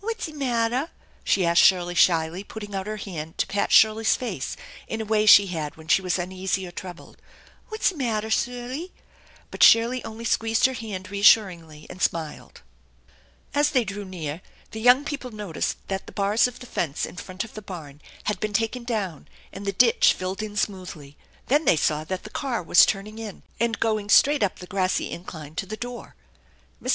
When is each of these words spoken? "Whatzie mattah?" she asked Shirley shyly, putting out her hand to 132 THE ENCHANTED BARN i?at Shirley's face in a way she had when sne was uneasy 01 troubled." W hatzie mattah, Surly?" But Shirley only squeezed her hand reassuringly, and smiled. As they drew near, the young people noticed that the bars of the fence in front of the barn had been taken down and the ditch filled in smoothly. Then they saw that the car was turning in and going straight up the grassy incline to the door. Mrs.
"Whatzie 0.00 0.32
mattah?" 0.32 0.88
she 1.22 1.44
asked 1.44 1.60
Shirley 1.60 1.94
shyly, 1.94 2.42
putting 2.42 2.74
out 2.74 2.86
her 2.86 2.96
hand 2.96 3.36
to 3.36 3.44
132 3.46 3.46
THE 3.46 3.54
ENCHANTED 3.58 3.58
BARN 3.68 3.68
i?at 3.68 3.72
Shirley's 3.72 4.16
face 4.16 4.56
in 4.88 5.00
a 5.02 5.04
way 5.04 5.26
she 5.26 5.46
had 5.48 5.76
when 5.76 5.86
sne 5.88 6.00
was 6.00 6.18
uneasy 6.18 6.64
01 6.64 6.72
troubled." 6.72 7.16
W 7.70 7.76
hatzie 7.78 7.94
mattah, 7.94 8.30
Surly?" 8.30 8.92
But 9.50 9.62
Shirley 9.62 10.02
only 10.02 10.24
squeezed 10.24 10.64
her 10.64 10.72
hand 10.72 11.10
reassuringly, 11.10 11.86
and 11.90 12.00
smiled. 12.00 12.62
As 13.52 13.72
they 13.72 13.84
drew 13.84 14.06
near, 14.06 14.40
the 14.70 14.80
young 14.80 15.04
people 15.04 15.30
noticed 15.30 15.76
that 15.88 16.06
the 16.06 16.12
bars 16.12 16.48
of 16.48 16.60
the 16.60 16.64
fence 16.66 17.04
in 17.04 17.16
front 17.16 17.44
of 17.44 17.52
the 17.52 17.60
barn 17.60 18.00
had 18.24 18.40
been 18.40 18.54
taken 18.54 18.82
down 18.82 19.28
and 19.52 19.66
the 19.66 19.72
ditch 19.72 20.14
filled 20.14 20.42
in 20.42 20.56
smoothly. 20.56 21.18
Then 21.48 21.66
they 21.66 21.76
saw 21.76 22.02
that 22.04 22.22
the 22.24 22.30
car 22.30 22.62
was 22.62 22.86
turning 22.86 23.18
in 23.18 23.42
and 23.60 23.78
going 23.78 24.08
straight 24.08 24.42
up 24.42 24.58
the 24.58 24.66
grassy 24.66 25.10
incline 25.10 25.54
to 25.56 25.66
the 25.66 25.76
door. 25.76 26.14
Mrs. 26.82 26.94